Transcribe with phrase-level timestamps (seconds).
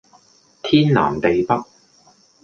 [0.63, 1.47] 天南地北